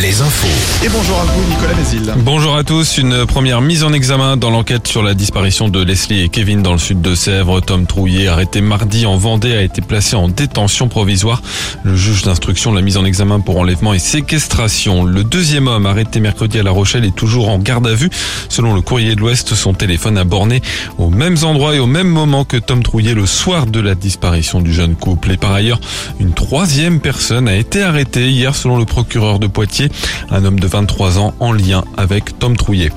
[0.00, 0.84] les infos.
[0.84, 2.14] Et bonjour à vous, Nicolas Mézil.
[2.18, 2.98] Bonjour à tous.
[2.98, 6.72] Une première mise en examen dans l'enquête sur la disparition de Leslie et Kevin dans
[6.72, 7.60] le sud de Sèvres.
[7.60, 11.40] Tom Trouillet, arrêté mardi en Vendée, a été placé en détention provisoire.
[11.82, 15.02] Le juge d'instruction l'a mise en examen pour enlèvement et séquestration.
[15.02, 18.10] Le deuxième homme, arrêté mercredi à La Rochelle, est toujours en garde à vue.
[18.50, 20.60] Selon le courrier de l'Ouest, son téléphone a borné
[20.98, 24.60] aux mêmes endroits et au même moment que Tom Trouillet le soir de la disparition
[24.60, 25.32] du jeune couple.
[25.32, 25.80] Et par ailleurs,
[26.20, 29.85] une troisième personne a été arrêtée hier selon le procureur de Poitiers,
[30.30, 32.90] un homme de 23 ans en lien avec Tom Trouillet.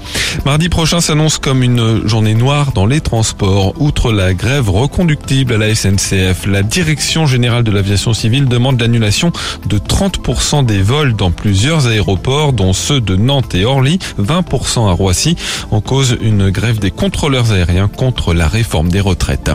[0.46, 3.74] Mardi prochain s'annonce comme une journée noire dans les transports.
[3.80, 9.32] Outre la grève reconductible à la SNCF, la Direction générale de l'aviation civile demande l'annulation
[9.66, 14.92] de 30% des vols dans plusieurs aéroports, dont ceux de Nantes et Orly, 20% à
[14.92, 15.36] Roissy,
[15.72, 19.52] en cause une grève des contrôleurs aériens contre la réforme des retraites.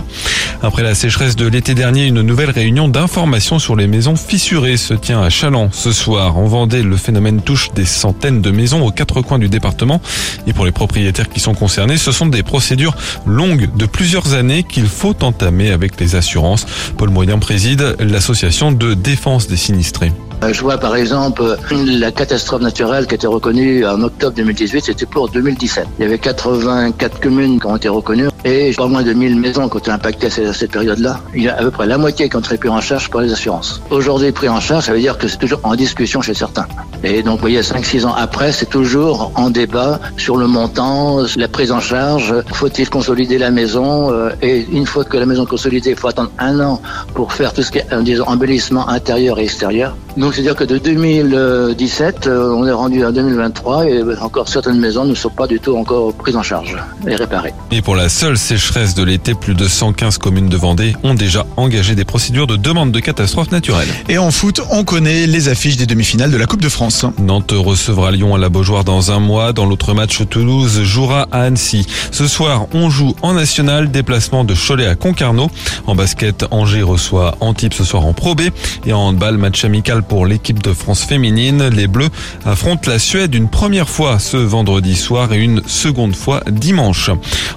[0.63, 4.95] Après la sécheresse de l'été dernier, une nouvelle réunion d'information sur les maisons fissurées se
[4.95, 6.35] tient à Chaland ce soir.
[6.35, 10.01] Le phénomène touche des centaines de maisons aux quatre coins du département.
[10.47, 14.63] Et pour les propriétaires qui sont concernés, ce sont des procédures longues de plusieurs années
[14.65, 16.67] qu'il faut entamer avec les assurances.
[16.97, 20.13] Paul Moyen préside l'association de défense des sinistrés.
[20.45, 24.85] Euh, je vois par exemple la catastrophe naturelle qui a été reconnue en octobre 2018,
[24.85, 25.87] c'était pour 2017.
[25.99, 29.69] Il y avait 84 communes qui ont été reconnues et pas moins de 1000 maisons
[29.69, 31.21] qui ont été impactées à cette période-là.
[31.35, 33.23] Il y a à peu près la moitié qui ont été pris en charge par
[33.23, 33.81] les assurances.
[33.91, 36.67] Aujourd'hui, pris en charge, ça veut dire que c'est toujours en discussion chez certains.
[37.03, 41.49] Et donc, vous voyez, 5-6 ans après, c'est toujours en débat sur le montant, la
[41.49, 42.35] prise en charge.
[42.53, 46.09] Faut-il consolider la maison euh, Et une fois que la maison est consolidée, il faut
[46.09, 46.81] attendre un an
[47.15, 49.97] pour faire tout ce qui est, euh, disons, embellissement intérieur et extérieur.
[50.35, 55.15] C'est-à-dire que de 2017, euh, on est rendu en 2023 et encore certaines maisons ne
[55.15, 56.77] sont pas du tout encore prises en charge
[57.07, 57.55] et réparées.
[57.71, 61.47] Et pour la seule sécheresse de l'été, plus de 115 communes de Vendée ont déjà
[61.57, 63.87] engagé des procédures de demande de catastrophe naturelle.
[64.09, 67.07] Et en foot, on connaît les affiches des demi-finales de la Coupe de France.
[67.19, 69.53] Nantes recevra Lyon à la Beaujoire dans un mois.
[69.53, 71.87] Dans l'autre match, Toulouse jouera à Annecy.
[72.11, 75.49] Ce soir, on joue en national, déplacement de Cholet à Concarneau.
[75.87, 78.43] En basket, Angers reçoit Antibes ce soir en Pro B.
[78.85, 81.69] Et en handball, match amical pour l'équipe de France féminine.
[81.69, 82.11] Les Bleus
[82.45, 87.11] affrontent la Suède une première fois ce vendredi soir et une seconde fois dimanche.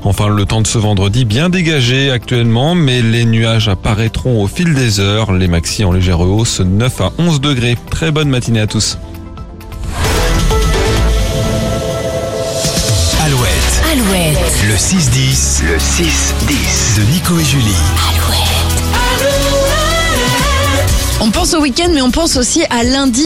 [0.03, 4.73] Enfin, le temps de ce vendredi bien dégagé actuellement, mais les nuages apparaîtront au fil
[4.73, 5.31] des heures.
[5.33, 7.77] Les maxi en légère hausse, 9 à 11 degrés.
[7.91, 8.97] Très bonne matinée à tous.
[13.25, 17.75] Alouette, Alouette, le 6-10, le 6-10 de Nico et Julie.
[18.09, 18.66] On
[21.47, 23.25] pense au week-end, mais on pense aussi à lundi.